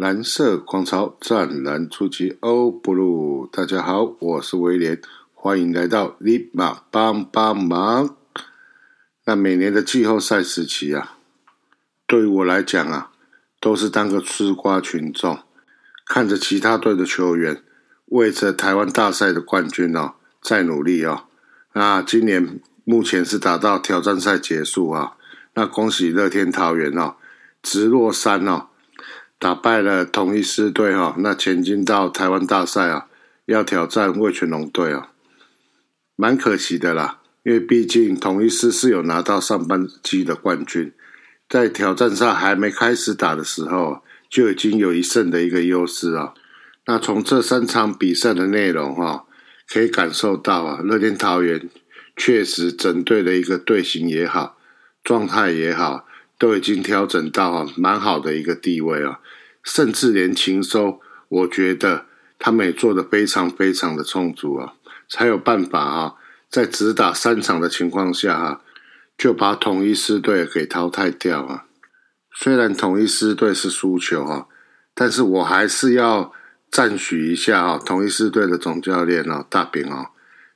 [0.00, 4.98] 蓝色狂潮湛蓝出击欧布鲁，大家好，我是威廉，
[5.34, 8.16] 欢迎来到立马帮帮忙。
[9.26, 11.18] 那每年的季后赛时期啊，
[12.06, 13.10] 对于我来讲啊，
[13.60, 15.38] 都是当个吃瓜群众，
[16.06, 17.62] 看着其他队的球员
[18.06, 21.24] 为着台湾大赛的冠军哦，在努力哦。
[21.74, 25.18] 那今年目前是打到挑战赛结束啊，
[25.52, 27.16] 那恭喜乐天桃园哦，
[27.62, 28.68] 直落三哦。
[29.40, 33.06] 打败了统一狮队哈，那前进到台湾大赛啊，
[33.46, 35.12] 要挑战味全龙队啊，
[36.14, 40.92] 蛮可惜的啦，因为毕竟统一狮是有拿到上半季的冠军，
[41.48, 46.34] 在挑战赛还没开始打的时候，就已经有一胜的一个优势啊。
[46.84, 49.24] 那从这三场比赛的内容哈，
[49.66, 51.70] 可以感受到啊，乐天桃园
[52.14, 54.58] 确实整队的一个队形也好，
[55.02, 56.04] 状态也好。
[56.40, 59.20] 都已经调整到啊蛮好的一个地位啊，
[59.62, 62.06] 甚至连情收，我觉得
[62.38, 64.72] 他们也做的非常非常的充足啊，
[65.06, 66.14] 才有办法啊，
[66.48, 68.60] 在只打三场的情况下啊，
[69.18, 71.66] 就把统一狮队给淘汰掉啊。
[72.34, 74.46] 虽然统一狮队是输球啊，
[74.94, 76.32] 但是我还是要
[76.70, 80.06] 赞许一下啊，统一狮队的总教练啊大饼啊，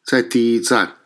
[0.02, 0.96] 在第一站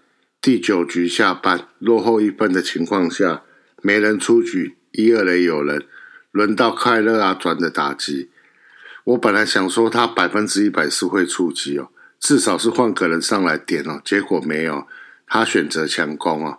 [0.41, 3.43] 第九局下半落后一分的情况下。
[3.83, 5.84] 没人出局，一二垒有人，
[6.33, 8.31] 轮到快乐啊转的打击。
[9.05, 11.89] 我本来想说他百分之一百是会出局哦，
[12.21, 14.87] 至少是换个人上来点哦，结果没有，
[15.27, 16.59] 他选择强攻哦。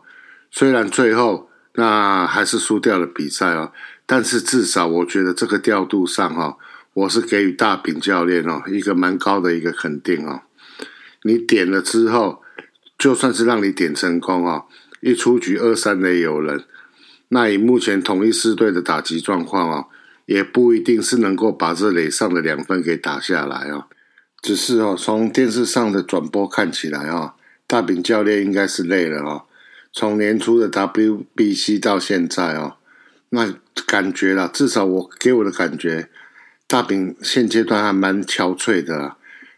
[0.50, 3.72] 虽然最后那还是输掉了比赛哦，
[4.08, 6.58] 但是至少我觉得这个调度上哈，
[6.94, 10.41] 我是给予大饼教练哦一个蛮高的一个肯定哦。
[11.24, 12.41] 你点了之后，
[12.97, 14.66] 就算是让你点成功哦，
[15.01, 16.63] 一出局二三垒有人。
[17.29, 19.88] 那以目前统一四队的打击状况哦，
[20.25, 23.85] 也不一定是能够把这垒上的两分给打下来哦。
[24.41, 27.34] 只是哦，从电视上的转播看起来哦，
[27.68, 29.44] 大饼教练应该是累了哦。
[29.91, 32.78] 从年初的 WBC 到现在哦，
[33.29, 33.53] 那
[33.85, 36.09] 感觉啦，至少我给我的感觉，
[36.68, 39.16] 大饼现阶段还蛮憔悴的。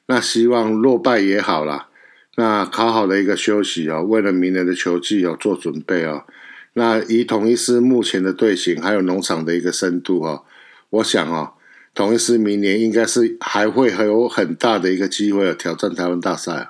[0.07, 1.87] 那希望落败也好啦，
[2.35, 6.25] 那好好的一个休息哦，为了明年的球季有做准备哦。
[6.73, 10.45] 那以统一师目前的队形，还有农场的一个深度哦，
[10.89, 11.53] 我想哦，
[11.93, 16.69] 统一师明年应该是还会还有很大的一个机会挑战台湾大赛。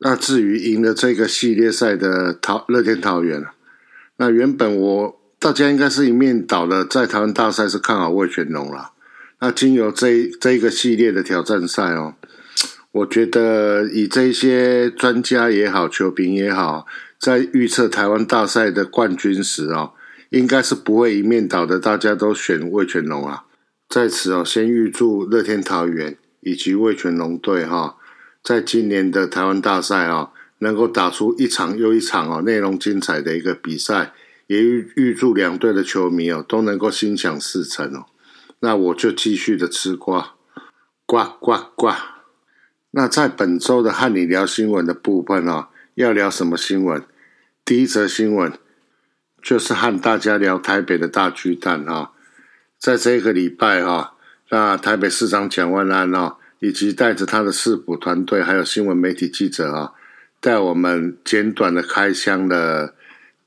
[0.00, 3.44] 那至于赢了这个系列赛的桃乐天桃园，
[4.16, 8.90] 那原本我大家应该是一面倒的，在台湾大赛是看好魏全龙了。
[9.38, 12.14] 那经由这这一个系列的挑战赛哦，
[12.90, 16.86] 我觉得以这些专家也好，球评也好。
[17.18, 19.92] 在预测台湾大赛的冠军时哦，
[20.30, 23.44] 应该是不会一面倒的，大家都选魏全龙啊。
[23.88, 27.96] 在此哦，先预祝乐天桃园以及魏全龙队哈，
[28.42, 34.12] 在今年的台湾大赛啊，能够打出一场又一场哦，内容精彩的一个比赛，
[34.46, 38.06] 也预预祝两队的球迷哦，都能够心想事成哦。
[38.60, 40.34] 那我就继续的吃瓜，
[41.06, 41.92] 呱呱呱。
[42.90, 45.68] 那在本周的和你聊新闻的部分哦。
[45.96, 47.02] 要聊什么新闻？
[47.64, 48.52] 第一则新闻
[49.42, 52.12] 就是和大家聊台北的大巨蛋哈，
[52.78, 54.14] 在这个礼拜哈，
[54.50, 59.94] 那台北市长蒋万安哦，以及带着他的市府团队，还有新闻媒体记者啊，
[60.38, 62.94] 带我们简短的开箱了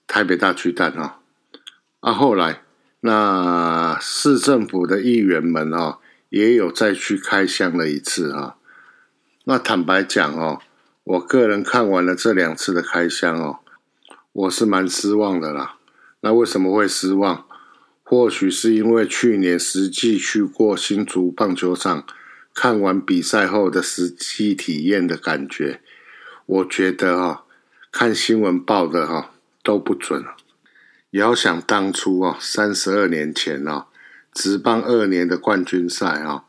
[0.08, 1.20] 台北大巨蛋啊。
[2.00, 2.64] 啊，后来
[3.02, 6.00] 那市政府的议员们哦，
[6.30, 8.56] 也有再去开箱了一次啊。
[9.44, 10.60] 那坦白讲哦。
[11.10, 13.62] 我个人看完了这两次的开箱哦，
[14.32, 15.78] 我是蛮失望的啦。
[16.20, 17.48] 那为什么会失望？
[18.04, 22.06] 或许是因为去年实际去过新竹棒球场
[22.54, 25.82] 看完比赛后的实际体验的感觉，
[26.46, 27.44] 我觉得哈，
[27.92, 29.32] 看新闻报的哈
[29.64, 30.24] 都不准。
[31.12, 33.88] 遥想当初哦，三十二年前哦，
[34.32, 36.44] 职棒二年的冠军赛哦，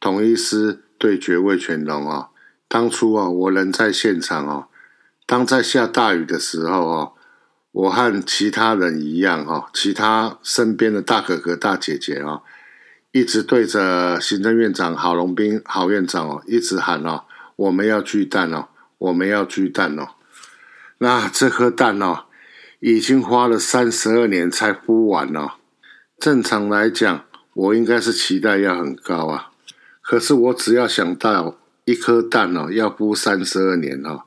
[0.00, 2.30] 统一师对决魏全龙哦。
[2.68, 4.66] 当初啊，我人在现场哦。
[5.24, 7.12] 当在下大雨的时候哦，
[7.72, 12.42] 我和其他人一样哦，其他身边的大哥哥大姐姐哦，
[13.10, 17.24] 一直对着行政院长郝龙斌郝院长哦，一直喊哦，
[17.56, 18.68] 我们要巨蛋哦，
[18.98, 20.10] 我们要巨蛋哦。
[20.98, 22.26] 那这颗蛋哦，
[22.78, 25.54] 已经花了三十二年才孵完哦。
[26.18, 27.24] 正常来讲，
[27.54, 29.50] 我应该是期待要很高啊。
[30.00, 31.56] 可是我只要想到。
[31.86, 34.24] 一颗蛋哦，要孵三十二年哦。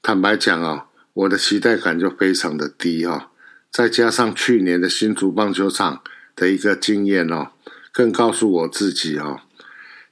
[0.00, 3.30] 坦白讲哦，我的期待感就非常的低哈。
[3.70, 6.02] 再加上去年的新竹棒球场
[6.34, 7.50] 的一个经验哦，
[7.92, 9.42] 更告诉我自己哦，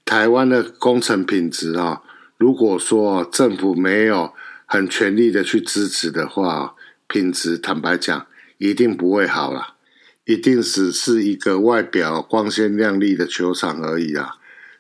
[0.05, 2.03] 台湾的工程品质啊，
[2.37, 4.35] 如果说政府没有
[4.67, 6.75] 很全力的去支持的话，
[7.07, 8.27] 品质坦白讲，
[8.59, 9.77] 一定不会好了，
[10.27, 14.35] 一定只是一个外表光鲜亮丽的球场而已啊。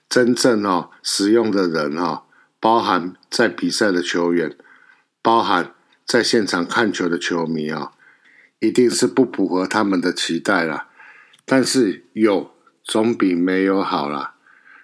[0.08, 2.24] 真正哦，使用的人哈，
[2.58, 4.56] 包含在比赛的球员，
[5.20, 5.74] 包含
[6.06, 7.92] 在现场看球的球迷啊，
[8.60, 10.86] 一定是不符合他们的期待了。
[11.44, 12.50] 但是有
[12.82, 14.34] 总比没有好了。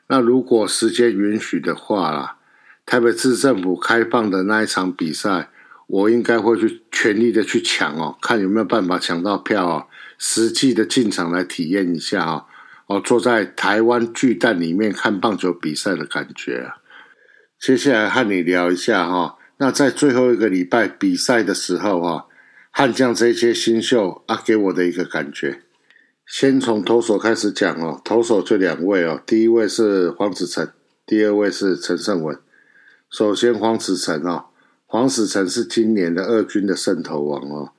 [0.08, 2.36] 那如果时间允许的话啦，
[2.84, 5.50] 台北市政府开放的那一场比赛。
[5.86, 9.86] 我应该会去全力的去抢哦，看有没有办法抢到票哦，
[10.16, 12.46] 实际的进场来体验一下哦，
[12.86, 16.76] 哦，坐在台湾巨蛋里面看棒球比赛的感觉啊。
[17.58, 22.24] 接下来和你聊一下哈，那在最后一个礼拜比赛的时候啊，
[22.70, 25.62] 悍将这些新秀啊给我的一个感觉。
[26.26, 30.70] 先从投手开始讲哦，投手就两位哦，第一位是黄子成，
[31.06, 32.38] 第二位是陈胜文。
[33.10, 34.46] 首先黄子成哦。
[34.86, 37.72] 黄子成是今年的二军的胜投王哦，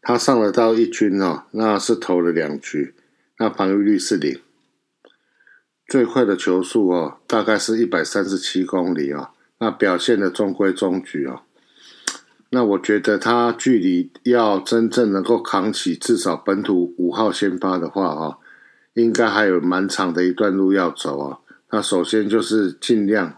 [0.00, 2.94] 他上了到一军哦，那是投了两局，
[3.38, 4.40] 那防御率是零，
[5.86, 11.42] 最快的球速哦，大概是一百三十七公里哦，那表现的中规中矩哦，
[12.50, 18.38] 那我觉得他距离要真正能够扛起至少本土五号先发的话哦，
[18.94, 21.38] 应该还有蛮长的一段路要走哦。
[21.70, 23.36] 那首先就是尽量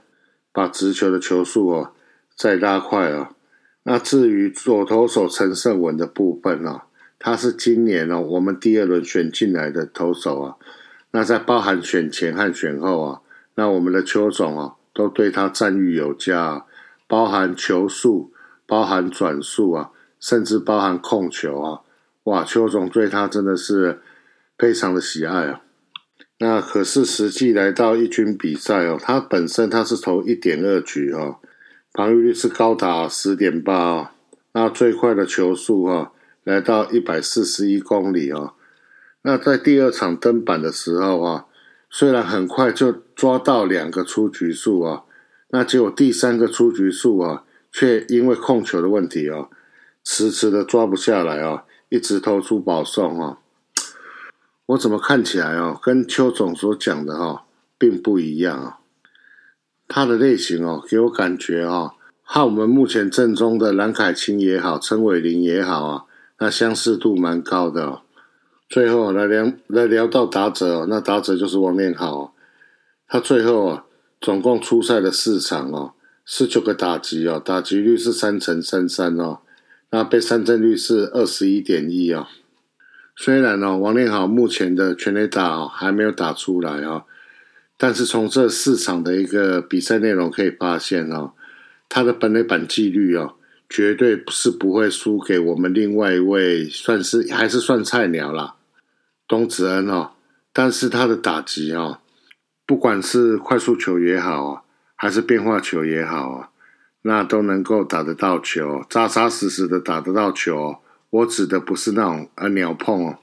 [0.53, 1.93] 把直球的球速哦。
[2.39, 3.31] 再拉快啊！
[3.85, 6.85] 那至于左投手陈胜文的部分啊，
[7.19, 10.57] 他是今年哦我们第二轮选进来的投手啊。
[11.17, 13.21] 那在包含选前和选后啊，
[13.55, 16.67] 那我们的邱总啊都对他赞誉有加，
[17.09, 18.35] 包含球速、
[18.67, 21.81] 包含转速啊，甚至包含控球啊。
[22.25, 24.03] 哇，邱总对他真的是
[24.59, 25.63] 非常的喜爱啊。
[26.37, 31.39] 那可是实际来到一军比赛哦，他本身他是投一点二局哦。
[31.95, 34.09] 防御率是高达十点八哦，
[34.53, 36.13] 那最快的球速哈
[36.45, 38.53] 来到一百四十一公里哦。
[39.27, 41.47] 那在第二场登板的时候啊，
[41.91, 45.03] 虽然很快就抓到两个出局数啊，
[45.49, 47.43] 那结果第三个出局数啊，
[47.73, 49.49] 却因为控球的问题啊，
[50.05, 53.39] 迟迟的抓不下来啊，一直投出保送啊。
[54.67, 57.47] 我怎么看起来哦，跟邱总所讲的哈，
[57.77, 58.79] 并不一样啊。
[59.89, 66.05] 他的类型哦，给我感觉哦，和我们目前正中的蓝凯青也好，陈伟林也好啊，
[66.39, 68.03] 那相似度蛮高的。
[68.69, 72.35] 最后来聊来聊到打者哦，那打者就是王念豪，
[73.07, 73.85] 他最后啊，
[74.21, 75.93] 总共出赛了四场哦，
[76.25, 79.39] 十九个打击哦，打击率是三成三三哦，
[79.91, 82.27] 那被三振率是二十一点一哦。
[83.15, 87.05] 虽然哦，王念豪目前的全垒打哦还没有打出来哦。
[87.79, 91.33] 但是从这四场的一个比赛内容可以发现哦，
[91.89, 93.37] 他的本垒板纪律哦，
[93.69, 98.56] 绝对是不会输给我们另外一位算是还是算菜鸟啦，
[99.27, 100.13] 东子恩哦。
[100.53, 101.99] 但是他的打击哦，
[102.65, 104.63] 不管是快速球也好啊，
[104.95, 106.51] 还是变化球也好啊，
[107.03, 110.79] 那都能够打得到球，扎扎实实的打得到球。
[111.11, 113.19] 我指的不是那种呃鸟碰哦。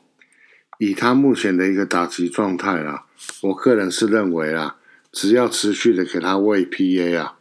[0.79, 3.05] 以他目前的一个打击状态啦，
[3.41, 4.77] 我个人是认为啊，
[5.11, 7.35] 只要持续的给他喂 PA 啊，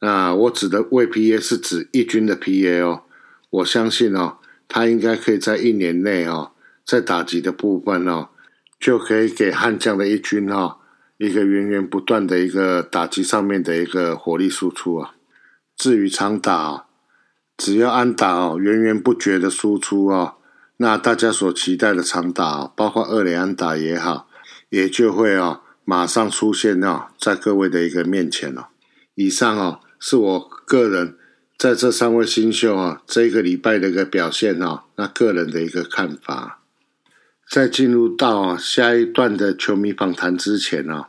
[0.00, 3.02] 那我指的喂 PA 是指一军的 PA 哦，
[3.50, 6.52] 我相信哦，他应该可以在一年内哦，
[6.84, 8.28] 在打击的部分哦，
[8.78, 10.76] 就可以给悍将的一军哦，
[11.18, 15.14] 一个源源不断的一个打击上面的一个火力输出啊。
[15.76, 16.86] 至于长打，
[17.56, 20.34] 只要安打哦，源源不绝的输出哦。
[20.78, 24.28] 那大家所期待的长打，包括二连安打也好，
[24.68, 28.66] 也就会哦马上出现哦在各位的一个面前哦。
[29.14, 31.16] 以上哦是我个人
[31.56, 36.61] 在这三位新秀啊这一个礼拜的一个表现哦，那个人的一个看法。
[37.52, 41.08] 在进入到下一段的球迷访谈之前呢，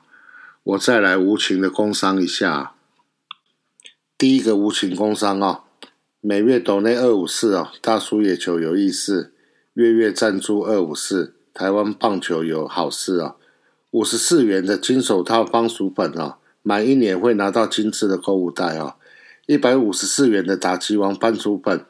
[0.64, 2.74] 我再来无情的工商一下。
[4.18, 5.64] 第一个无情工商哦，
[6.20, 9.34] 每月斗内二五四哦，大叔野球有意思。
[9.76, 13.38] 月月赞助二五四，台湾棒球有好事啊！
[13.92, 18.98] 五十四元的金手套方薯粉啊，满一年会拿到精致的购物袋啊！
[19.46, 21.86] 一百五十四元的打击王番薯粉，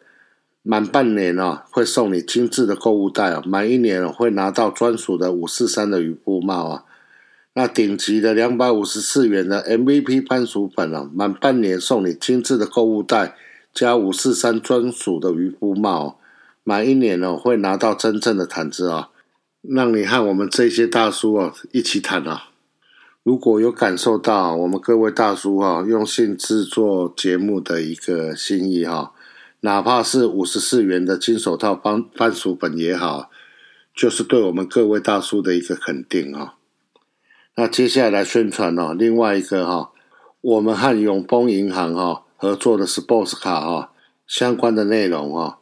[0.64, 3.44] 满半年哦会送你精致的购物袋哦！
[3.46, 6.86] 满一年哦会拿到专属的五四三的雨布帽啊！
[7.54, 13.36] 那顶级的两百五十四元的 MVP 番薯粉哦，满半年送你精致的购物袋
[13.74, 16.18] 加五四三专属的渔夫帽。
[16.64, 19.10] 满一年哦，会拿到真正的毯子啊！
[19.62, 22.44] 让你和我们这些大叔哦一起谈啊。
[23.24, 29.12] 如果有感受到我们各位大叔哈用心制作节目的一个心意哈，
[29.66, 33.30] 哪怕是五十四元的金手套番番薯本也好，
[33.96, 36.56] 就是对我们各位大叔的一个肯定啊。
[37.56, 39.92] 那接下来宣传哦，另外一个哈，
[40.42, 43.94] 我们和永丰银行哈合作的 Sports 卡哈
[44.28, 45.60] 相关的内容哈，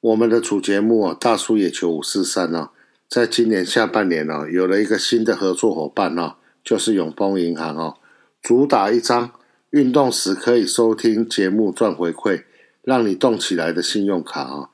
[0.00, 2.70] 我们的主节目哦，大叔野球五四三哦，
[3.08, 6.36] 在今年下半年哦，有了一个新的合作伙伴哦。
[6.62, 7.96] 就是永丰银行哦，
[8.42, 9.30] 主打一张
[9.70, 12.44] 运动时可以收听节目赚回馈，
[12.90, 14.68] 让你动起来的信用卡啊！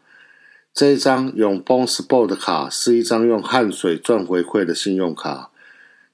[0.72, 5.50] 这一张永丰 Sport 卡是一张用汗水赚回馈的信用卡，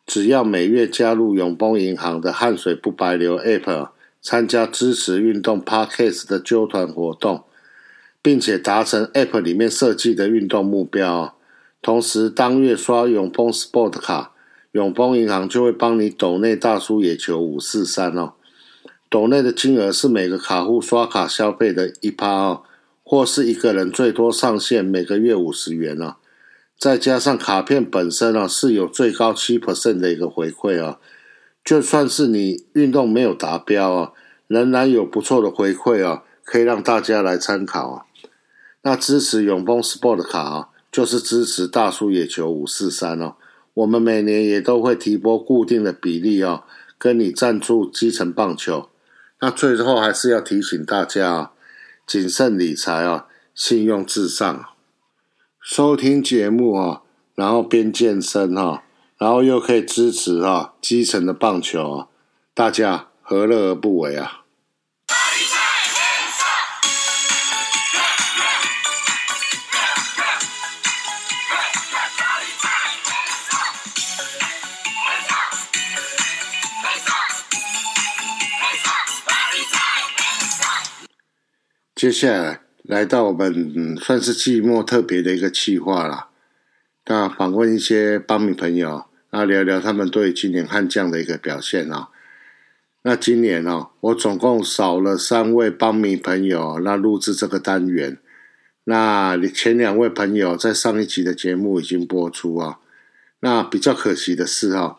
[0.05, 3.91] 只要每月加入永丰银行的汗水不白流 App，
[4.21, 7.45] 参加支持运动 Parkes 的揪团活动，
[8.21, 11.37] 并且达成 App 里面设计的运动目标，
[11.81, 14.33] 同时当月刷永丰 Sport 卡。
[14.73, 18.33] 永丰银行就会帮你抖内大叔野球五四三哦，
[19.13, 22.63] 抖内的金额是每个卡户刷卡消费的一趴哦，
[23.03, 26.17] 或是一个人最多上限每个月五十元哦，
[26.79, 30.99] 再加上卡片本身哦是有最高七 percent 的一个回馈哦，
[31.63, 34.13] 就算是你运动没有达标啊，
[34.47, 38.07] 仍然有不错的回馈啊，可以让大家来参考啊。
[38.81, 43.35] 那支持永丰 Sport 卡啊，就是支持大叔野球五四三哦。
[43.75, 46.65] 我们每年也都会提拨固定的比例哦，
[46.97, 48.89] 跟你赞助基层棒球。
[49.45, 51.51] 那最后还是要提醒大家啊，
[52.07, 54.67] 谨慎理财啊，信用至上。
[55.61, 57.03] 收听节目啊，
[57.35, 58.85] 然后边健身哈，
[59.19, 62.07] 然后又可以支持啊基层的棒球啊，
[62.55, 64.42] 大家何乐而不为啊？
[82.03, 86.31] 接下来来到我们算是季末特别的一个计划了，
[87.07, 92.09] 那访问一些帮米朋友，那聊聊他们对今年悍将的一个表现啊。
[93.03, 98.19] 那今年哦，我总共少了三位帮米朋友，那录制这个单元。
[98.83, 102.81] 那前两位朋友在上一集的节目已经播出啊。
[103.39, 104.99] 那比较可惜的是哈，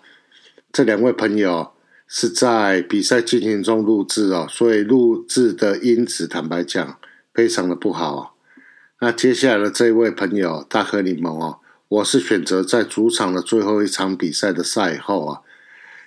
[0.71, 1.72] 这两位朋友。
[2.15, 6.99] 是在比赛进行中录制哦，所以录制的音质坦白讲
[7.33, 8.37] 非常的不好。
[9.01, 15.41] 那接下来的这位朋友大颗柠檬哦，我是选择在主场的最后一场比赛的赛后啊，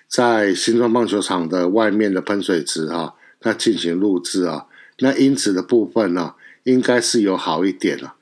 [0.06, 4.66] 在新庄棒球场的外面的喷水池哈，那进行录制啊，
[5.00, 8.14] 那音质的部分呢，应该是有好一点了。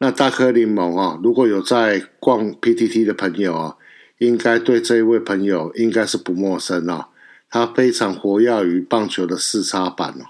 [0.00, 3.76] 那大颗柠檬哦，如果有在逛 PTT 的朋友啊。
[4.18, 7.08] 应该对这一位朋友应该是不陌生哦，
[7.50, 10.24] 他非常活跃于棒球的四叉版哦，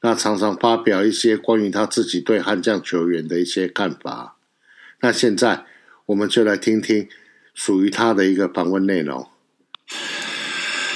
[0.00, 4.36] 那常常发表一些关于他自己对悍将球员的一些看法。
[5.00, 5.66] 那现在
[6.06, 7.08] 我们就来听听
[7.52, 9.28] 属于他的一个访问内容。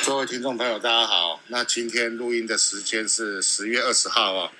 [0.06, 1.40] 各位听众朋友，大家好。
[1.48, 4.50] 那今天录音的时间是十月二十号哦。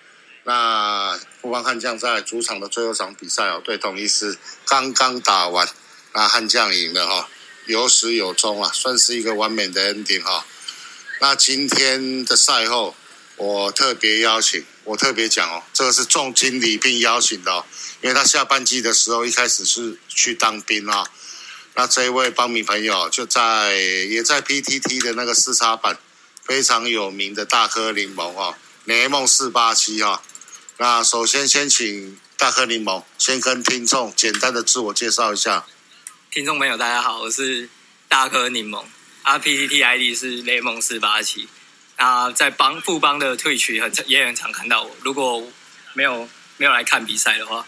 [0.44, 5.66] 那富邦悍将在主场的最后场比赛哦，对统一师刚刚打完，
[6.14, 7.28] 那悍将赢了哈。
[7.70, 10.44] 有始有终啊，算是一个完美的 ending 哈。
[11.20, 12.96] 那今天的赛后，
[13.36, 17.64] 我特别邀请，我特别讲哦，这个是重金礼聘邀请的哦，
[18.02, 21.06] 因为他下半季的时候一开始是去当兵啊。
[21.74, 25.96] 那这一位帮米朋友就在也在 PTT 的那个四叉版
[26.44, 30.20] 非常有名的大颗柠檬哦，雷梦四八七哈。
[30.78, 35.64] 那首先先请大颗柠檬先跟听众简单的自我介绍一下。
[36.30, 37.68] 听众朋友，大家好，我是
[38.06, 38.84] 大颗柠檬
[39.24, 41.48] 啊，P T T I D 是雷蒙四八七
[41.96, 45.44] 啊，在帮富邦的退群很也很常看到我，如果
[45.92, 47.66] 没有没有来看比赛的话，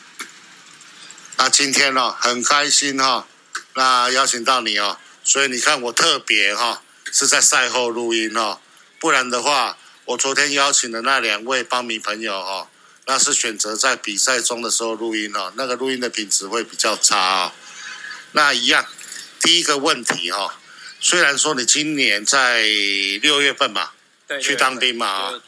[1.38, 3.26] 那今天呢很开心哈，
[3.74, 8.60] 那邀请到你哦，所以你看我特别哈是在赛后录音哦，
[9.00, 12.68] 不然的话我昨天邀请的那两位帮迷朋友哈，
[13.06, 17.54] 那是选择在比赛中的时候录音哦，那个录音的品质会比较差啊。
[18.32, 18.86] 那一样，
[19.40, 20.58] 第一个问题哈，
[21.00, 22.62] 虽然说你今年在
[23.20, 23.90] 六月份嘛，
[24.40, 25.40] 去当兵嘛，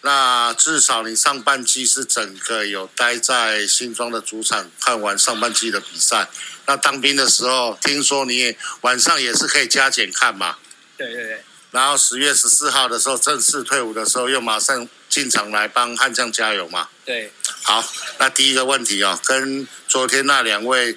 [0.00, 6.28] 那至少你上半季是整个有待在新庄的主场看完上半季的比赛。
[6.64, 10.56] 那当兵的时候，听说你也晚上也是可以加减看嘛？
[10.96, 11.44] 对对对。
[11.72, 16.88] 然后十月十四号的时候正式退伍的时候，又马上进场来帮悍将加油嘛？
[17.04, 17.30] 对。
[17.62, 17.84] 好，
[18.18, 20.96] 那第一个问题啊，跟昨天那两位。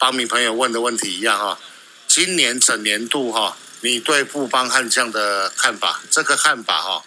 [0.00, 1.60] 帮民朋友问的问题一样哈。
[2.08, 6.00] 今年整年度哈，你对富邦悍将的看法？
[6.10, 7.04] 这个看法哈，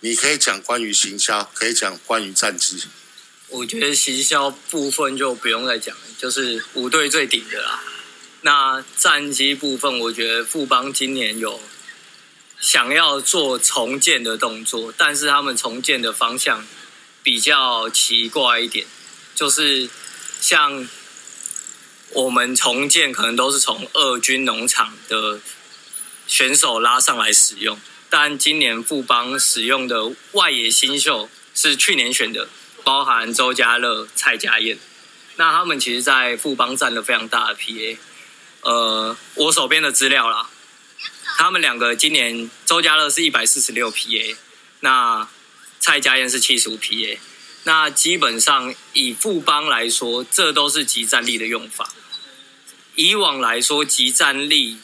[0.00, 2.84] 你可以讲关于行销，可以讲关于战绩。
[3.48, 7.82] 我觉得行销部分就不用再讲，就是五队最顶的啦。
[8.42, 11.58] 那战绩部分，我觉得富邦今年有
[12.60, 16.66] 想要做重建的动作，但是他们重建的方向
[17.22, 18.86] 比较奇怪一点，
[19.34, 19.88] 就是
[20.40, 20.86] 像。
[22.14, 25.40] 我们重建可能都是从二军农场的
[26.26, 27.78] 选手拉上来使用，
[28.08, 32.48] 但今年富邦使用的外野新秀是去年选的，
[32.84, 34.78] 包含周家乐、蔡家燕。
[35.36, 37.96] 那他们其实，在富邦占了非常大的 PA。
[38.60, 40.48] 呃，我手边的资料啦，
[41.36, 44.36] 他们两个今年周家乐是一百四十六 PA，
[44.80, 45.28] 那
[45.80, 47.18] 蔡家燕是七十五 PA。
[47.64, 51.90] 那基本上以富邦来说，这都是集战力的用法。
[52.96, 54.78] 以往来说，集战力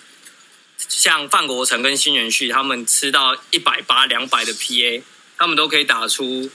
[0.76, 5.02] 像范国成跟新元旭，他们吃到一百八、两百的 PA，
[5.38, 6.50] 他们都可以打出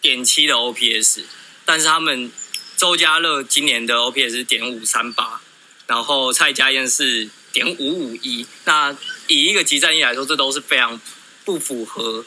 [0.00, 1.24] 点七的 OPS。
[1.66, 2.32] 但是他们
[2.76, 5.42] 周家乐今年的 OPS 是点五三八，
[5.86, 8.46] 然后蔡家燕是点五五一。
[8.64, 10.98] 那以一个集战力来说，这都是非常
[11.44, 12.24] 不符合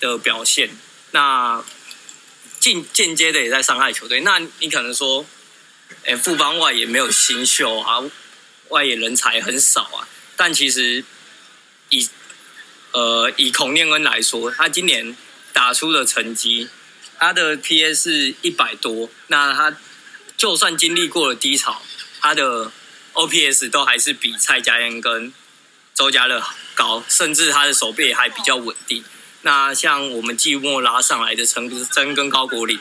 [0.00, 0.70] 的表现。
[1.12, 1.62] 那
[2.58, 4.20] 间间接的也在伤害球队。
[4.22, 5.24] 那你可能说？
[6.04, 8.02] 哎，富邦外也没有新秀啊，
[8.68, 10.08] 外野人才很少啊。
[10.36, 11.04] 但其实
[11.90, 12.08] 以
[12.92, 15.16] 呃以孔念恩来说，他今年
[15.52, 16.68] 打出的成绩，
[17.18, 19.76] 他的 PS 一百多，那他
[20.36, 21.82] 就算经历过了低潮，
[22.20, 22.72] 他的
[23.12, 25.32] OPS 都还是比蔡家燕跟
[25.94, 26.42] 周家乐
[26.74, 29.04] 高，甚至他的手背还比较稳定。
[29.42, 32.80] 那像我们季末拉上来的陈真跟高国林。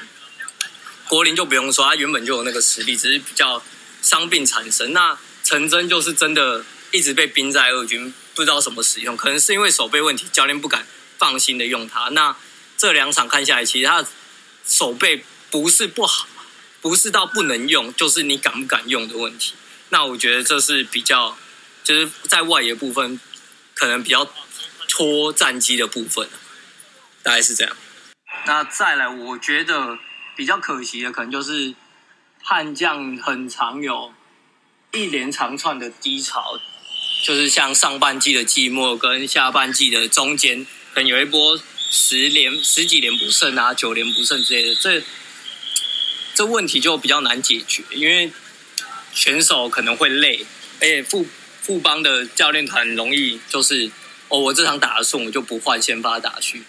[1.10, 3.64] 国林就不用说，他原本就有那个实力，只是比较
[4.00, 4.94] 伤病缠身。
[4.94, 10.86] 那陈真就是真的一直被冰在二军，不知道什么使用，可能是因为手背问题，教练不敢
[11.18, 12.10] 放心的用他。
[12.10, 12.36] 那
[12.78, 14.06] 这两场看下来，其实他
[14.68, 16.28] 手背不是不好，
[16.80, 19.56] 不是到不能用，就是你敢不敢用的问题。
[19.90, 21.36] 那我觉得这是比较，
[21.84, 23.20] 就是在外野部分
[23.74, 24.32] 可能比较
[24.88, 26.30] 拖战机的部分，
[27.24, 27.76] 大概是这样。
[28.46, 29.98] 那再来，我觉得。
[30.40, 31.76] 比较可惜的，可能就是
[32.42, 34.14] 悍将很常有
[34.94, 36.58] 一连长串的低潮，
[37.26, 45.04] 就是像上半季的季末跟下半季的中间，可能有一波十连十几连不胜啊，九连不胜之类的，这
[46.34, 48.32] 这问题就比较难解决，因为
[49.12, 50.46] 选手可能会累，
[50.80, 51.28] 而且副
[51.62, 53.92] 副帮的教练团容易就是
[54.30, 56.64] 哦，我这场打的顺，我就不换先发打去，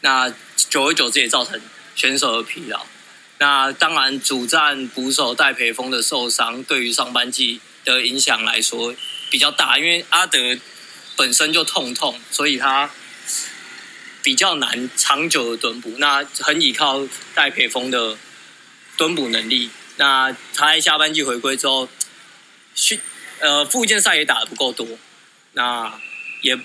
[0.00, 1.60] 那久而久之也造成
[1.94, 2.86] 选手的疲劳。
[3.42, 8.94] 那当然，主战捕手戴培峰的受伤，对于上半季的影响来说
[9.30, 10.58] 比较大，因为阿德
[11.16, 12.90] 本身就痛痛，所以他
[14.22, 15.94] 比较难长久的蹲捕。
[15.96, 18.18] 那很依靠戴培峰的
[18.98, 19.70] 蹲捕能力。
[19.96, 21.88] 那他在下半季回归之后，
[22.74, 23.00] 训
[23.38, 24.86] 呃复健赛也打的不够多，
[25.54, 25.98] 那
[26.42, 26.58] 也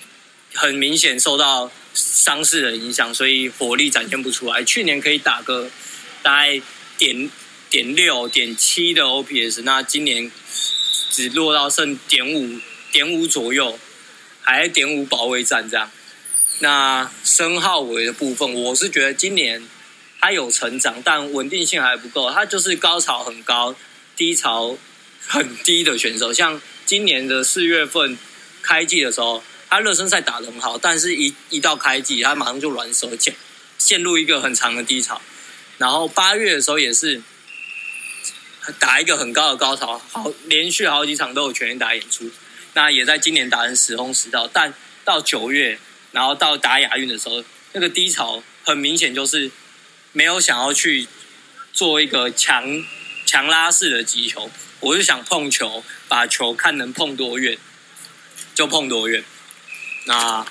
[0.53, 4.61] 很明显受到伤势的影响，所以火力展现不出来。
[4.61, 5.71] 去年可以打个。
[6.25, 6.59] 大概
[6.97, 7.29] 点
[7.69, 10.31] 点六点七的 OPS，那今年
[11.11, 12.59] 只落到剩点五
[12.91, 13.77] 点五左右，
[14.41, 15.91] 还点五保卫战这样。
[16.61, 19.67] 那申浩伟的部分，我是觉得今年
[20.19, 22.31] 他有成长，但稳定性还不够。
[22.31, 23.75] 他就是高潮很高，
[24.15, 24.75] 低潮
[25.27, 26.33] 很低的选手。
[26.33, 28.17] 像今年的四月份
[28.63, 33.35] 开季的时候，他热身赛打得很好，但是一一到开季，他马上就软手陷
[33.77, 35.21] 陷入一个很长的低潮。
[35.77, 37.21] 然后八月的时候也是
[38.79, 42.31] 打一个很高的高潮，好连续好几场都有全员打演出。
[42.73, 45.79] 那也在今年打成时空时到，但到九月，
[46.11, 49.51] 然后到打亚运的时候，那个低潮很明显就是
[50.11, 51.07] 没有想要去
[51.71, 52.83] 做一个强
[53.25, 57.57] 强拉式的击球，我就想碰球，把球看能碰多远
[58.53, 59.23] 就碰多远。
[60.05, 60.45] 那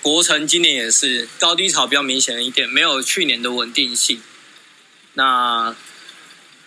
[0.00, 4.20] 国城今年也是高低潮比较明显一点，没有去年的稳定性。
[5.14, 5.76] 那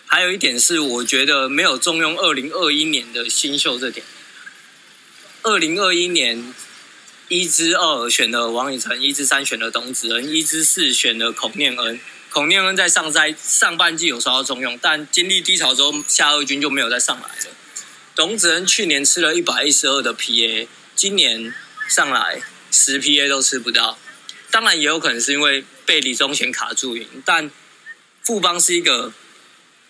[0.06, 4.06] 还有一点是，我觉得没有重用二零二一年的新秀这点。
[5.42, 6.54] 二零二一年
[7.28, 12.00] 一之二选了王以诚，一之三选了董子恩，一之四选了孔念恩。
[12.30, 17.52] 孔念恩在上赛上半季有受到重用，但经历低潮之后，下二军就没有再上来了。
[18.14, 21.54] 董子恩去年吃了一百一十二的 PA，今年
[21.90, 23.98] 上来十 PA 都吃不到。
[24.52, 27.50] 当然也有可能是因为被李宗贤卡住赢，但。
[28.26, 29.14] 富邦是一个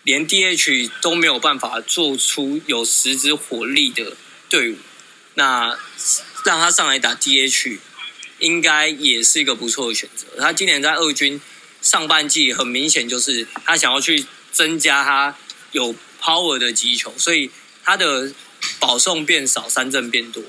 [0.02, 4.16] 连 DH 都没有办法做出有实质火力的
[4.48, 4.76] 队伍，
[5.34, 5.78] 那
[6.44, 7.78] 让他上来打 DH，
[8.38, 10.26] 应该也是一个不错的选择。
[10.38, 11.40] 他今年在二军
[11.80, 15.36] 上半季很明显就是他想要去增加他
[15.72, 17.50] 有 power 的击球，所以
[17.82, 18.32] 他的
[18.78, 20.42] 保送变少，三振变多。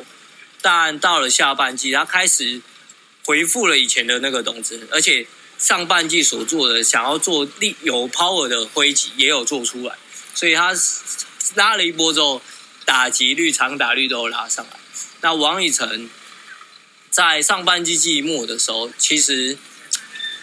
[0.61, 2.61] 但到了下半季，他开始
[3.25, 5.25] 回复了以前的那个董子，而且
[5.57, 9.95] 上半季所做的想要做力有 power 的挥击也有做出来，
[10.33, 10.71] 所以他
[11.55, 12.41] 拉了一波之后，
[12.85, 14.79] 打击率、长打率都有拉上来。
[15.21, 16.09] 那王以诚
[17.09, 19.57] 在上半季季末的时候，其实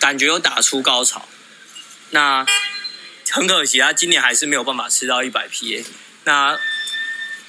[0.00, 1.29] 感觉有打出高潮，
[2.11, 2.44] 那
[3.31, 5.85] 很可惜，他今年还是没有办法吃到一百 PA。
[6.24, 6.59] 那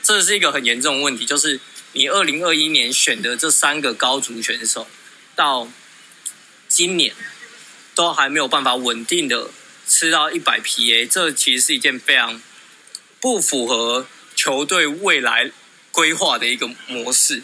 [0.03, 1.59] 这是一个很严重的问题，就是
[1.93, 4.87] 你二零二一年选的这三个高足选手，
[5.35, 5.67] 到
[6.67, 7.15] 今年
[7.95, 9.49] 都还没有办法稳定的
[9.87, 12.41] 吃到一百 PA，这其实是一件非常
[13.19, 14.05] 不符合
[14.35, 15.49] 球队未来
[15.91, 17.41] 规划的一个模式。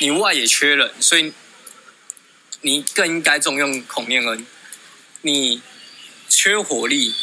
[0.00, 1.32] 你外也缺人，所以
[2.60, 4.44] 你更应该重用孔念恩。
[5.22, 5.62] 你
[6.28, 7.14] 缺火力，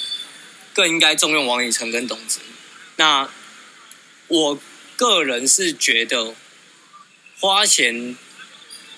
[0.73, 2.39] 更应该重用王以诚跟董子。
[2.95, 3.29] 那
[4.27, 4.59] 我
[4.95, 6.33] 个人是觉得
[7.39, 8.15] 花钱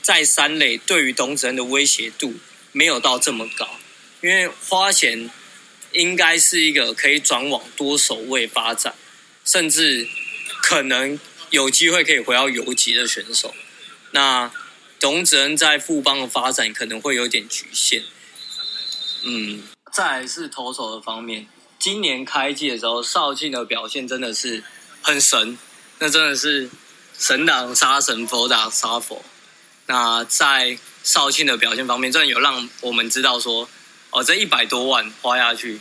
[0.02, 2.36] 在三垒对于董子恩的威胁度
[2.76, 3.80] 没有到这么高，
[4.20, 5.32] 因为花钱
[5.94, 8.94] 应该是一个可以转往多守卫发展，
[9.46, 10.10] 甚至
[10.62, 11.18] 可能
[11.52, 13.56] 有机会可以回到游击的选手。
[14.12, 14.52] 那
[15.00, 18.04] 董子恩在富邦的发展可能会有点局限。
[19.24, 21.48] 嗯，再来是投手的方面，
[21.80, 24.62] 今年开季的时候，邵庆的表现真的是
[25.02, 25.58] 很神，
[26.00, 26.70] 那真的是
[27.18, 29.24] 神挡杀神，佛挡杀佛。
[29.86, 33.70] 那在邵庆的表现方面，真的有让我们知道说，
[34.10, 35.80] 哦，这一百多万花下去，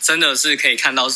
[0.00, 1.08] 真的是可以看到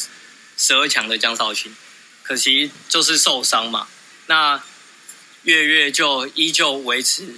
[0.57, 1.75] 十二强的江少庆。
[2.23, 3.88] 可惜就是受伤嘛。
[4.27, 4.62] 那
[5.42, 7.37] 月月就依旧维持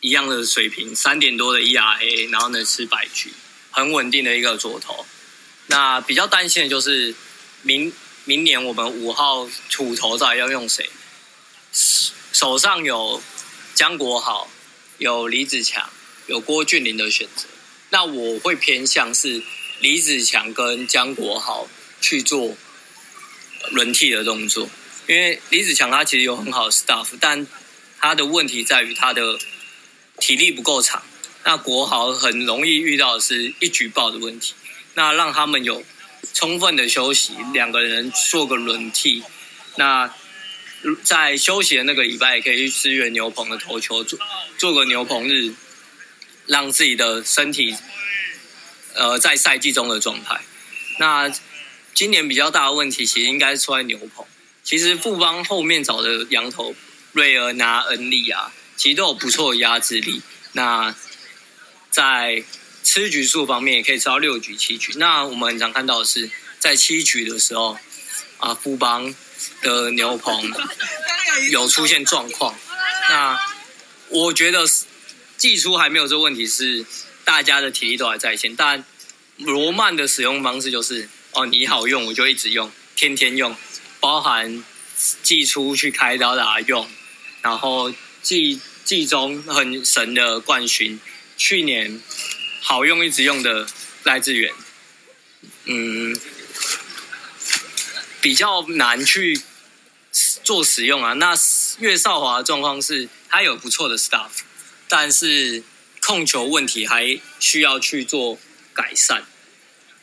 [0.00, 3.32] 一样的水平，三点多的 ERA，然后呢吃百局，
[3.70, 5.06] 很稳定的一个左投。
[5.68, 7.14] 那比较担心的就是
[7.62, 7.90] 明
[8.24, 10.90] 明年我们五号土头到底要用谁？
[11.72, 13.22] 手上有
[13.74, 14.50] 江国豪，
[14.98, 15.90] 有李子强，
[16.26, 17.46] 有郭俊霖的选择。
[17.90, 19.42] 那我会偏向是
[19.80, 21.68] 李子强跟江国豪
[22.00, 22.56] 去做
[23.70, 24.68] 轮替的动作。
[25.06, 27.46] 因为李子强他其实有很好的 staff，但
[28.00, 29.38] 他的问题在于他的
[30.18, 31.02] 体力不够长。
[31.44, 34.54] 那国豪很容易遇到是一举报的问题。
[34.94, 35.84] 那让他们有
[36.32, 39.22] 充分的休息，两个人做个轮替。
[39.76, 40.14] 那
[41.02, 44.18] 在休息的那个礼拜，也可以去支援牛棚的投球，做
[44.58, 45.54] 做个牛棚日，
[46.46, 47.74] 让自己的身体
[48.94, 50.40] 呃在赛季中的状态。
[50.98, 51.32] 那
[51.94, 54.26] 今年比较大的问题，其实应该是出在牛棚。
[54.62, 56.74] 其实富邦后面找的羊头
[57.12, 60.22] 瑞尔拿恩利啊，其实都有不错的压制力。
[60.52, 60.94] 那
[61.90, 62.42] 在
[62.82, 64.92] 吃局数方面，也可以吃到六局七局。
[64.96, 67.78] 那我们很常看到的是，在七局的时候
[68.38, 69.14] 啊，富邦
[69.62, 70.52] 的牛棚
[71.50, 72.54] 有出现状况。
[73.10, 73.38] 那
[74.08, 74.64] 我觉得
[75.36, 76.84] 季初还没有这个问题，是
[77.24, 78.54] 大家的体力都还在线。
[78.56, 78.84] 但
[79.38, 83.56] 罗曼的使用方式就是，哦，你好用我就一直用，天天用。
[84.00, 84.62] 包含
[85.22, 86.86] 季初去开刀打用，
[87.40, 91.00] 然后季季中很神的冠勋，
[91.38, 92.02] 去年
[92.60, 93.66] 好用一直用的
[94.02, 94.52] 赖志远，
[95.64, 96.14] 嗯，
[98.24, 99.38] 比较难去
[100.42, 101.12] 做使用啊。
[101.12, 101.36] 那
[101.78, 104.30] 岳少华的状况是，他有不错的 staff，
[104.88, 105.62] 但是
[106.00, 108.38] 控球问题还需要去做
[108.72, 109.26] 改善。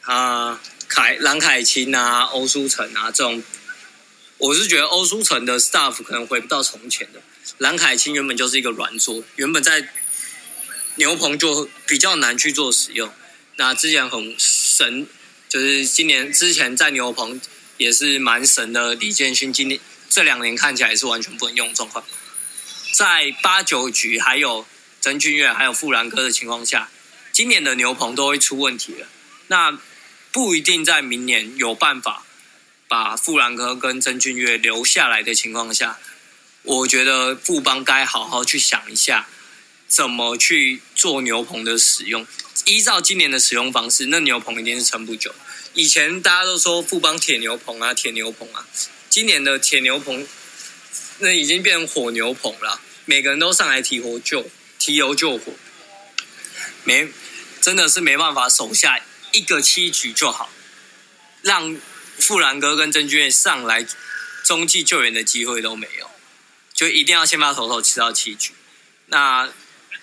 [0.01, 3.41] 啊，凯蓝凯钦啊，欧舒成啊这种。
[4.37, 7.19] 我是觉得欧舒城的 staff 可能回不到从前的。
[7.57, 9.89] 蓝凯清原本就是一个软座，原本在
[10.97, 13.11] 牛棚就比较难去做使用。
[13.55, 15.07] 那之前很神，
[15.49, 17.41] 就是今年之前在牛棚
[17.81, 22.05] 也是蛮神的李建勋，今年这两年看起来是完全不能用状况。
[22.93, 24.67] 在八九局还有
[24.99, 26.91] 曾俊岳还有富兰哥的情况下，
[27.31, 29.07] 今年的牛棚都会出问题了。
[29.47, 29.79] 那
[30.31, 32.23] 不一定在明年有办法。
[32.87, 35.97] 把富兰哥跟曾俊岳留下来的情况下，
[36.63, 39.27] 我觉得富邦该好好去想一下，
[39.87, 42.27] 怎么去做牛棚的使用。
[42.65, 45.33] 依照今年的使用方式，那牛棚一定是撑不久。
[45.73, 48.67] 以前大家都说富邦铁牛棚啊，铁牛棚啊，
[49.09, 50.27] 今年的铁牛棚
[51.19, 55.53] 那已经变成火牛棚了，每个人都上来提火救提油救火，
[56.83, 57.07] 没
[57.61, 58.99] 真的是没办法守下
[59.31, 60.51] 一个七局就好。
[61.41, 61.77] 让
[62.19, 63.87] 富兰哥跟郑俊上来
[64.43, 66.11] 中继救援的机会都没有，
[66.73, 68.51] 就一定要先把头头吃到七局。
[69.07, 69.49] 那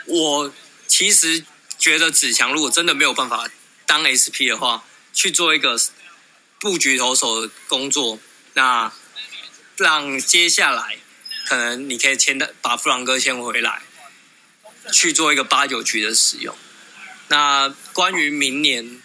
[0.07, 0.53] 我
[0.87, 1.45] 其实
[1.79, 3.49] 觉得子强如果真的没有办法
[3.87, 4.85] 当 SP 的话，
[5.19, 5.77] 去做一个
[6.61, 8.21] 布局投手的工作，
[8.55, 8.93] 那
[9.77, 10.99] 让接下来
[11.45, 13.83] 可能你可以签的把富朗哥签回来，
[14.93, 16.57] 去做一个八九局的使用。
[17.27, 19.03] 那关于明年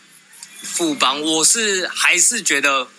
[0.61, 2.89] 副帮，我是还是觉得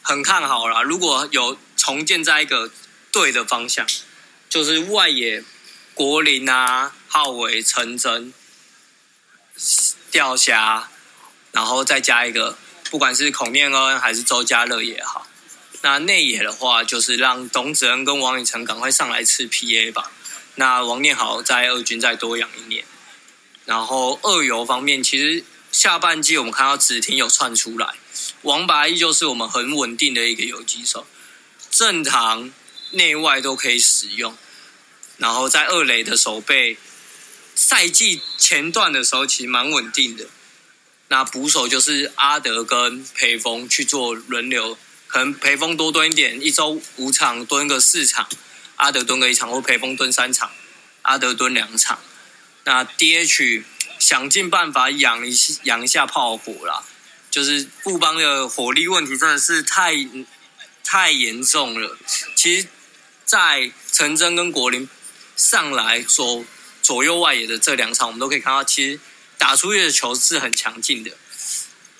[0.00, 0.80] 很看好啦。
[0.80, 2.70] 如果有重建在一个
[3.12, 3.86] 对的方向，
[4.48, 5.44] 就是外野
[5.92, 8.32] 国林啊、浩伟、陈真、
[10.10, 10.88] 钓虾，
[11.58, 12.56] 然后再加一个，
[12.88, 15.26] 不管是孔念恩还是周家乐也好。
[15.82, 20.12] 那内野的话，就是让董子恩跟王宇成赶快上来吃 PA 吧。
[20.54, 22.84] 那王念豪在二军再多养一年。
[23.64, 25.42] 然后二游方面，其实
[25.72, 27.96] 下半季我们看到子婷有窜出来，
[28.42, 31.08] 王拔依旧是我们很稳定的一个游击手，
[31.72, 32.52] 正常
[32.92, 34.36] 内外都可以使用。
[35.16, 36.78] 然后在二垒的守备，
[37.56, 40.28] 赛季前段的时候其实蛮稳定的。
[41.08, 48.28] 那捕手就是阿德跟裴峰去做轮流，可能裴峰多蹲一点，一周五场蹲个四场，
[48.76, 50.50] 阿德蹲个一场，或裴峰蹲三场，
[51.02, 51.98] 阿德蹲两场。
[52.64, 53.62] 那 DH
[53.98, 56.84] 想尽办法养一养一下炮火啦，
[57.30, 59.94] 就是布邦的火力问题真的是太
[60.84, 61.96] 太严重了。
[62.34, 62.68] 其实，
[63.24, 64.86] 在陈真跟国林
[65.36, 66.44] 上来左
[66.82, 69.00] 左右外野的这两场，我们都可以看到，其实
[69.38, 71.12] 打出去的球是很强劲的，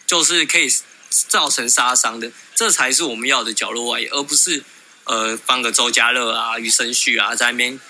[0.07, 0.69] 就是可以
[1.09, 2.31] 造成杀伤的。
[2.55, 4.65] 这才是我们要的角落外野，而不是
[5.05, 7.81] 呃放个周家乐啊、余生旭啊在那边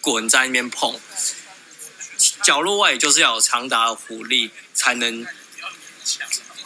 [0.00, 0.98] 滚，在那边碰。
[2.42, 5.26] 角落外就是要有长达的火力，才能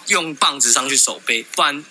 [0.07, 1.85] 用棒子上去守备，不然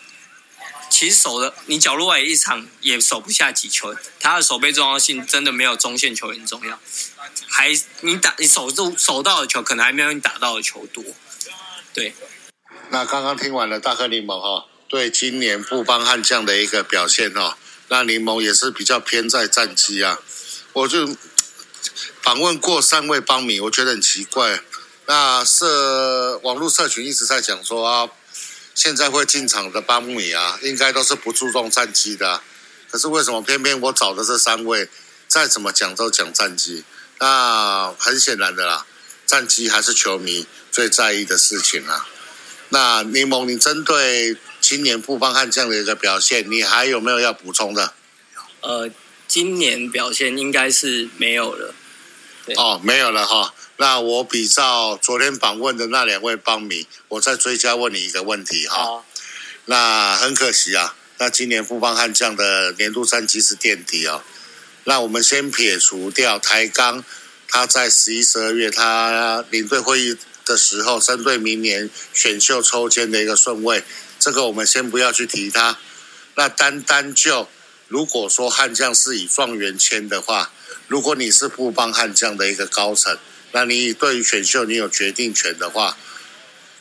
[0.89, 3.95] 其实守的你角落外一场也守不下几球。
[4.19, 6.79] 他的守备重要性真的没有中线球员重要，
[7.47, 7.71] 还
[8.01, 11.03] 你打你守住守到的球，可能还没有你打到的球多。
[11.93, 12.13] 对。
[12.89, 20.19] 那刚刚听完了大哥柠檬哈，对今年布邦悍将的一个表现哈，那柠檬也是比较偏在战绩啊，
[20.73, 21.15] 我就。
[22.21, 24.61] 访问过三位邦迷，我觉得很奇怪。
[25.07, 28.09] 那社网络社群一直在讲说啊，
[28.79, 32.41] 现在会进场的帮迷啊，应该都是不注重战绩的。
[32.89, 34.87] 可是为什么偏偏我找的这三位，
[35.27, 36.85] 再怎么讲都讲战绩？
[37.19, 38.85] 那很显然的啦，
[39.25, 42.07] 战绩还是球迷最在意的事情啊。
[42.69, 47.93] 那柠檬，你针对今年布邦汉这样的一个表现，你还有没有要补充的？
[48.61, 48.89] 呃，
[49.27, 51.75] 今年表现应该是没有了。
[52.55, 53.53] 哦，没有了哈。
[53.77, 59.03] 那我比照昨天访问的那两位帮迷，我再追加问你一个问题哈。
[59.65, 64.21] 那很可惜啊，那今年富邦悍将的年度战绩是垫底哦。
[64.83, 67.03] 那我们先撇除掉台钢，
[67.47, 73.83] 他在十一、十二月他领队会议的时候，针对明年选秀抽签的一个顺位，
[74.19, 75.77] 这个我们先不要去提他。
[76.35, 77.47] 那单单就
[77.87, 80.51] 如果说悍将是以状元签的话。
[80.87, 83.17] 如果你是富邦悍将的一个高层，
[83.51, 85.97] 那你对于选秀你有决定权的话，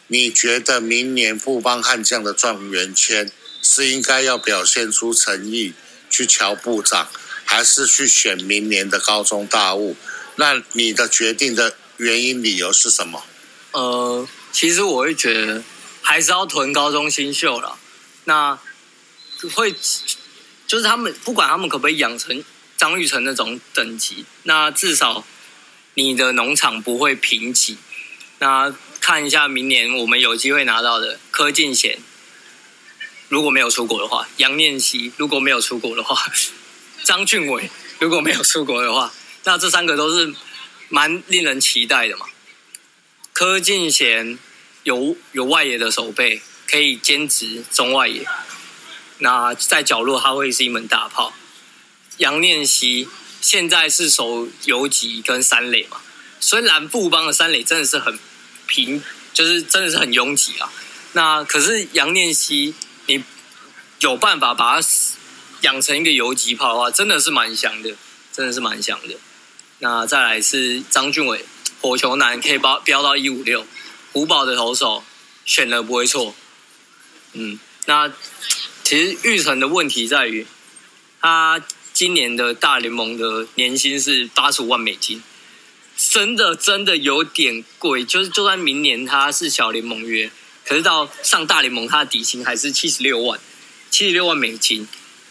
[0.06, 3.30] 你觉得明年富邦悍将的状元签
[3.62, 5.74] 是应该要表现出诚意
[6.08, 7.08] 去瞧部长，
[7.44, 9.96] 还是去选明年的高中大物？
[10.36, 13.24] 那你的决定的原因理由是什么？
[13.72, 15.62] 呃，其实我会觉得
[16.00, 17.78] 还是要囤高中新秀了。
[18.24, 18.58] 那
[19.54, 19.74] 会
[20.66, 22.44] 就是他们不管他们可不可以养成。
[22.78, 25.26] 张玉成那种等级，那至少
[25.94, 27.76] 你的农场不会贫瘠。
[28.38, 31.98] 那看一下明年我们有机会拿到的柯敬贤，
[33.28, 36.16] 如果没有出国的话，杨念熙如果没有出国的话，
[37.02, 39.12] 张俊伟如果没有出国的话，
[39.42, 40.32] 那这三个都是
[40.88, 42.26] 蛮令人期待的嘛。
[43.32, 44.38] 柯敬贤
[44.84, 48.24] 有有外野的手背，可以兼职中外野，
[49.18, 51.32] 那在角落他会是一门大炮。
[52.18, 53.08] 杨念希
[53.40, 55.98] 现在是守游击跟三垒嘛，
[56.40, 58.18] 所以蓝布邦的三垒真的是很
[58.66, 59.02] 平，
[59.32, 60.70] 就是真的是很拥挤啊。
[61.12, 62.74] 那可是杨念希，
[63.06, 63.22] 你
[64.00, 64.88] 有办法把它
[65.60, 67.94] 养成一个游击炮的话，真的是蛮香的，
[68.32, 69.14] 真的是蛮香的。
[69.78, 71.44] 那再来是张俊伟，
[71.80, 73.64] 火球男可以飙飙到一五六，
[74.12, 75.04] 虎宝的投手
[75.44, 76.34] 选了不会错。
[77.34, 78.12] 嗯，那
[78.82, 80.44] 其实玉成的问题在于
[81.20, 81.62] 他。
[81.98, 85.20] 今年的大联盟的年薪是八十五万美金，
[85.96, 88.04] 真的真的有点贵。
[88.04, 90.30] 就是就算明年他是小联盟约，
[90.64, 93.40] 可是到上大联盟，他的底薪还是七十六万，
[93.90, 94.86] 七十六万美金，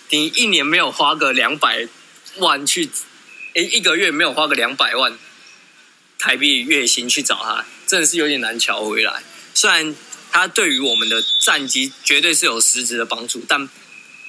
[0.10, 1.88] 你一年没有花个两百
[2.40, 2.90] 万去，
[3.54, 5.18] 诶，一个月没有花个两百万
[6.20, 9.24] 台币月薪去找他，真的是有点难瞧回来。
[9.54, 9.96] 虽然
[10.34, 13.70] 他对于我们的战绩绝对是有实质的帮助，但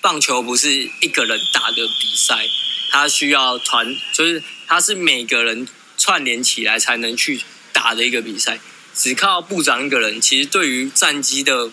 [0.00, 2.46] 棒球不是一个人打的比赛，
[2.90, 8.60] 它需要团，就是它是每个人串联起来才能去打的一个比赛。
[8.94, 11.70] 只靠部长一个人，其实对于战机的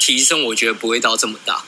[0.00, 1.64] 提升，我觉得不会到这么大。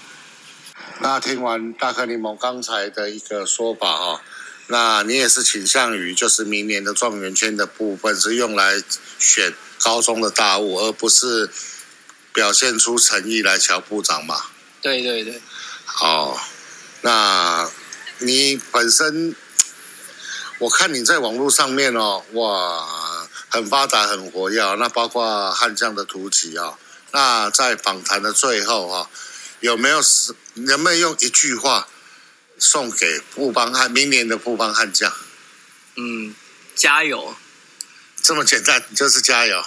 [1.00, 4.20] 那听完大克柠檬刚才的一个说法哦，
[4.66, 8.83] 那你也是倾向于就是明年的状元圈的部分是用来
[9.18, 11.48] 选高中的大物，而不是
[12.33, 14.46] 表现出诚意来瞧部长嘛？
[14.83, 15.40] 对对对。
[16.00, 16.38] 哦，
[17.02, 17.70] 那
[18.18, 19.34] 你本身，
[20.58, 22.98] 我看你在网络上面哦，哇。
[23.50, 24.74] 很发达，很活跃。
[24.74, 26.78] 那包括悍将的突起啊。
[27.12, 29.08] 那在访谈的最后啊，
[29.61, 31.88] 有没有是能不能用一句话
[32.58, 35.11] 送给富邦汉明年的富邦悍将？
[35.96, 36.34] 嗯，
[36.74, 37.34] 加油！
[38.22, 39.64] 这么简单，就是加油。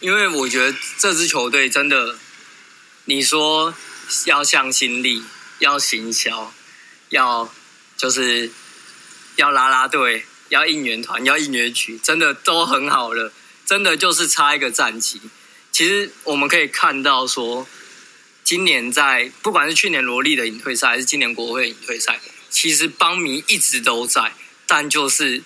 [0.00, 2.16] 因为我觉得这支球队真的，
[3.04, 3.74] 你说
[4.24, 5.22] 要向心力，
[5.58, 6.52] 要行销，
[7.08, 7.52] 要
[7.96, 8.50] 就是
[9.36, 10.26] 要拉拉队。
[10.48, 13.32] 要应援团，要应援曲，真的都很好了，
[13.64, 15.20] 真的就是差一个战绩。
[15.72, 17.66] 其实我们可以看到，说
[18.44, 24.34] 今年在不管是去年萝莉的隐退赛，还是今年国会隐退赛，其实邦迷一直都在，
[24.68, 25.42] 但就是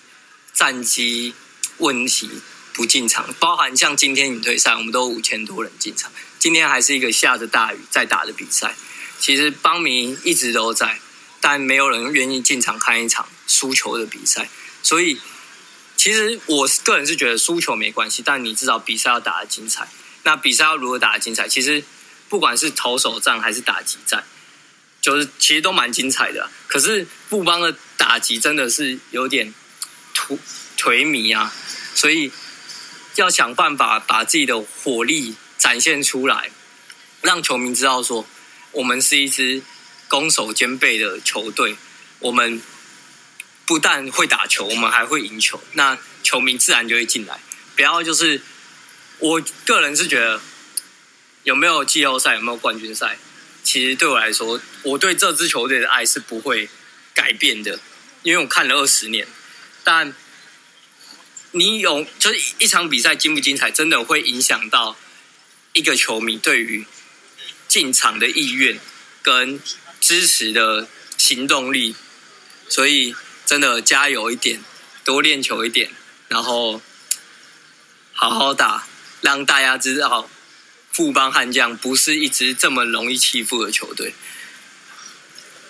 [0.53, 1.33] 战绩
[1.77, 2.29] 问题
[2.71, 3.33] 不进场。
[3.39, 8.75] 包含像今天隐退赛，我们都五千多人进场，今天还是一个下着大雨在打的比赛。
[9.21, 10.99] 其实邦迷一直都在，
[11.39, 14.49] 但没有人愿意进场看一场输球的比赛。
[14.81, 15.19] 所以，
[15.95, 19.87] 其实我个人是觉得输球没关系，但你至少比赛要打得精彩。
[20.23, 21.47] 那比赛要如何打得精彩？
[21.47, 21.83] 其实
[22.29, 24.23] 不管是投手战还是打击战，
[24.99, 26.49] 就是其实都蛮精彩的。
[26.67, 29.53] 可是布邦的打击真的是有点
[30.15, 30.39] 颓
[30.77, 31.53] 颓靡啊，
[31.93, 32.31] 所以
[33.15, 36.49] 要想办法把自己的火力展现出来，
[37.21, 38.25] 让球迷知道说
[38.71, 39.61] 我们是一支
[40.07, 41.75] 攻守兼备的球队，
[42.19, 42.61] 我们。
[43.63, 47.39] 不但会打球，我们还会赢球，那球迷自然就会进来。
[47.73, 48.41] 不要就是，
[49.19, 50.41] 我个人是觉得，
[51.43, 53.17] 有没有季后赛，有没有冠军赛，
[53.63, 56.67] 其实对我来说，我对这支球队的爱是不会
[57.13, 57.79] 改变的，
[58.23, 59.25] 因为我看了二十年。
[59.85, 60.13] 但
[61.51, 64.97] 你有就是一场比赛精不精彩，真的会影响到
[65.71, 66.85] 一个球迷对于
[67.71, 68.77] 进场的意愿
[69.21, 69.61] 跟
[70.01, 71.95] 支持的行动力，
[72.67, 73.15] 所以。
[73.43, 74.63] 真的加油一点，
[75.03, 75.91] 多练球一点，
[76.29, 76.81] 然后
[78.13, 78.87] 好好打，
[79.19, 80.29] 让大家知道
[80.89, 84.13] 富邦悍将不是一支这么容易欺负的球队。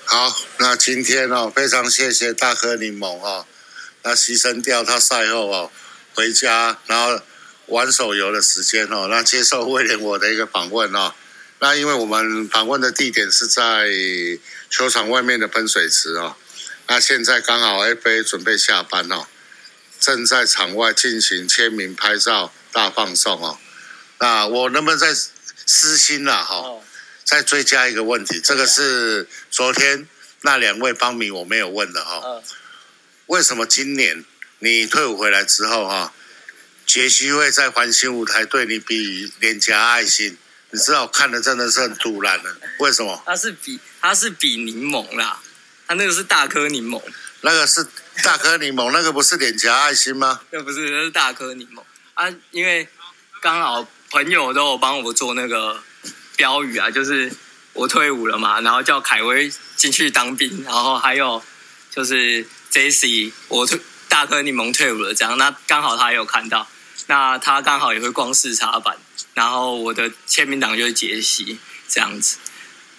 [0.06, 3.48] 好，那今天哦，非常谢谢大颗柠檬哦，
[4.04, 5.72] 那牺牲掉他赛后哦
[6.14, 7.20] 回家，然后
[7.66, 11.16] 玩手游的时间哦，那接受威廉我的一个访问哦。
[11.63, 13.88] 那因为我们访问的地点是在
[14.67, 16.36] 球场外面的喷水池哦。
[16.88, 19.28] 那现在刚好 FA 准备下班哦，
[20.00, 23.60] 正在场外进行签名、拍照、大放送哦。
[24.19, 26.82] 那我能不能再私心了哈？
[27.24, 30.08] 再追加一个问题，这个是昨天
[30.41, 32.41] 那两位帮迷我没有问的哈。
[33.28, 34.26] 为什么今年
[34.58, 36.12] 你退伍回来之后哈，
[36.88, 40.39] 杰西会在环形舞台对你比脸颊爱心？
[40.72, 43.22] 你知道我看的真的是很突然的，为什么？
[43.26, 45.40] 它是比它是比柠檬啦。
[45.88, 47.02] 它那个是大颗柠檬，
[47.42, 47.86] 那个是
[48.24, 50.40] 大颗柠檬，那个不是脸颊爱心吗？
[50.52, 51.82] 那不是，那是大颗柠檬
[52.13, 52.34] 啊！
[52.52, 52.88] 因为
[53.42, 55.84] 刚好朋友都有帮我做那个
[56.38, 57.30] 标语啊，就是
[57.74, 61.44] 我退伍了嘛，然后叫凯威进去当兵，然后还有
[61.90, 66.65] 就是 J C 我退大颗柠檬退伍了，这样那刚好他也有看到，
[67.08, 68.97] 那他刚好也会光视察版，
[69.33, 72.37] 然后我的签名档就是杰西这样子。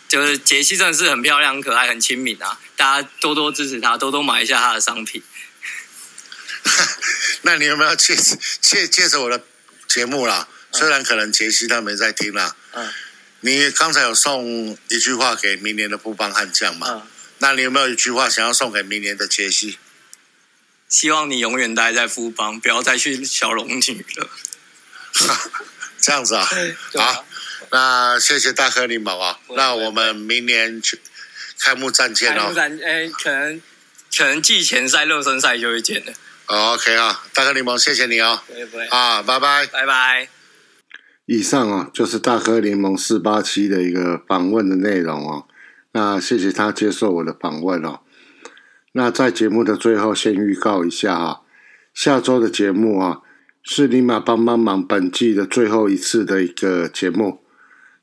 [0.09, 2.61] 就是杰西真的是很漂亮、很可爱、很亲民啊！
[2.77, 5.23] 大家多多支持他，多多买一下他的商品。
[7.41, 8.15] 那你有没有借
[8.61, 9.43] 借借着我的
[9.89, 10.47] 节目啦？
[10.71, 12.55] 虽然可能杰西他没在听啦。
[12.73, 12.93] 嗯。
[13.41, 16.89] 你刚才有送一句话给明年的布邦悍将嘛？
[16.91, 17.03] 嗯。
[17.39, 19.79] 那你有没有一句话想要送给明年的杰西？
[20.93, 24.29] 希望你永远待在富邦，不要再去小龙女了。
[25.99, 26.47] 这样子啊？
[26.95, 27.25] 好。
[27.71, 29.39] 那谢谢大哥柠檬啊！
[29.57, 31.01] 那我们明年去
[31.59, 32.43] 开幕战见哦。
[32.43, 33.63] 开幕战，哎，可能
[34.15, 36.13] 可能季前赛、热身赛就会见了。
[36.45, 38.43] OK 啊，大哥柠檬，谢谢你哦。
[38.47, 38.87] 不会不会。
[38.89, 40.29] 啊，拜拜，拜拜。
[41.25, 45.47] 以上啊，就是大哥柠檬四八七的一个访问的内容哦。
[45.93, 48.01] 那谢谢他接受我的访问哦。
[48.93, 51.41] 那在节目的最后，先预告一下啊，
[51.95, 53.23] 下周的节目啊，
[53.63, 57.41] 是尼玛帮帮忙本季的最后一次的一个节目。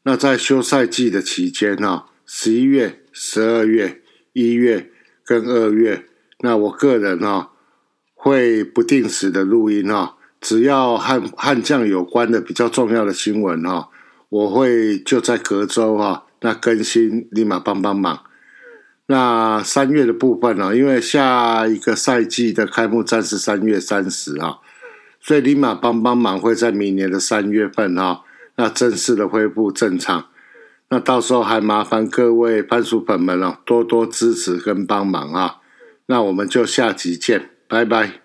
[0.03, 4.01] 那在休赛季的期间哈，十一月、十二月、
[4.33, 4.91] 一月
[5.23, 6.05] 跟二月，
[6.39, 7.51] 那我个人哈
[8.15, 13.89] 会不定时的录音哈，只要和悍将有关的比较重要的新闻哈，
[14.29, 18.23] 我会就在隔周哈那更新，立马帮帮忙。
[19.11, 24.59] 那三月的部分呢，因为下一个赛季的开幕战是三月三十啊，
[25.19, 28.23] 所以立马帮帮忙会在明年的三月份哈。
[28.57, 30.27] 那正式的恢复正常，
[30.89, 35.55] 那到时候还麻烦各位番薯粉们哦，多多支持跟帮忙啊！
[36.05, 38.21] 那我们就下集见，拜拜。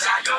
[0.00, 0.32] 加油！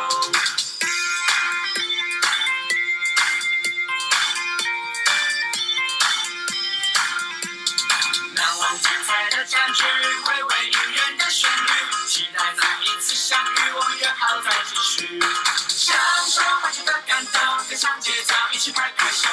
[8.33, 9.83] 难忘精彩的战局，
[10.23, 13.71] 回味音乐的旋律，期待再一次相遇。
[13.73, 15.19] 我约好再继续，
[15.69, 15.97] 享
[16.29, 19.29] 受欢聚的感动，跟上节奏，一起拍拍手。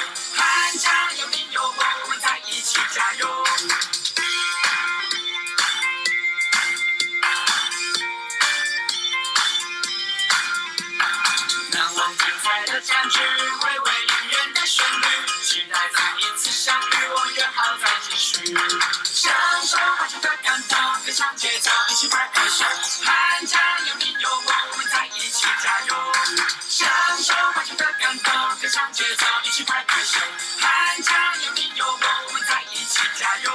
[12.75, 15.07] 的战局，微微音乐的旋律，
[15.41, 17.07] 期待再一次相遇。
[17.07, 18.53] 我约好再继续，
[19.05, 19.33] 享
[19.65, 22.65] 受发展的感动，跟上节奏，一起拍拍手。
[23.05, 23.57] 寒假
[23.87, 25.95] 有你有我，我们在一起加油。
[26.67, 26.89] 享
[27.23, 30.19] 受发展的感动，跟上节奏，一起拍拍手。
[30.59, 33.51] 寒假有你有我，我们在一起加油。